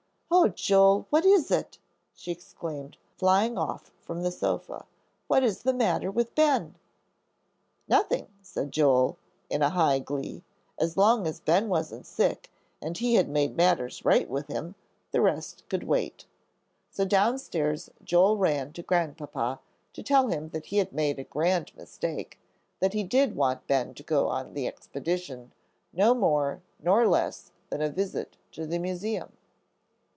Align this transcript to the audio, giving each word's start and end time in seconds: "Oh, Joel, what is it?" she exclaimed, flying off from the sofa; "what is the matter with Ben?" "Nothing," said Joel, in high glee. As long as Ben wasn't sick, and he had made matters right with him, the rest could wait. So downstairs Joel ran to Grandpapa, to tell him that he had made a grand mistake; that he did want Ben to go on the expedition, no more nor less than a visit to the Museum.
"Oh, 0.33 0.47
Joel, 0.47 1.07
what 1.09 1.25
is 1.25 1.51
it?" 1.51 1.77
she 2.15 2.31
exclaimed, 2.31 2.95
flying 3.17 3.57
off 3.57 3.91
from 3.99 4.23
the 4.23 4.31
sofa; 4.31 4.85
"what 5.27 5.43
is 5.43 5.63
the 5.63 5.73
matter 5.73 6.09
with 6.09 6.33
Ben?" 6.35 6.75
"Nothing," 7.89 8.29
said 8.41 8.71
Joel, 8.71 9.17
in 9.49 9.59
high 9.59 9.99
glee. 9.99 10.43
As 10.79 10.95
long 10.95 11.27
as 11.27 11.41
Ben 11.41 11.67
wasn't 11.67 12.05
sick, 12.05 12.49
and 12.81 12.97
he 12.97 13.15
had 13.15 13.27
made 13.27 13.57
matters 13.57 14.05
right 14.05 14.27
with 14.29 14.47
him, 14.47 14.75
the 15.11 15.19
rest 15.19 15.63
could 15.67 15.83
wait. 15.83 16.25
So 16.89 17.03
downstairs 17.03 17.89
Joel 18.01 18.37
ran 18.37 18.71
to 18.73 18.81
Grandpapa, 18.83 19.59
to 19.91 20.01
tell 20.01 20.29
him 20.29 20.49
that 20.51 20.67
he 20.67 20.77
had 20.77 20.93
made 20.93 21.19
a 21.19 21.25
grand 21.25 21.73
mistake; 21.75 22.39
that 22.79 22.93
he 22.93 23.03
did 23.03 23.35
want 23.35 23.67
Ben 23.67 23.93
to 23.95 24.01
go 24.01 24.29
on 24.29 24.53
the 24.53 24.65
expedition, 24.65 25.51
no 25.91 26.13
more 26.13 26.61
nor 26.81 27.05
less 27.05 27.51
than 27.69 27.81
a 27.81 27.89
visit 27.89 28.37
to 28.53 28.65
the 28.65 28.79
Museum. 28.79 29.33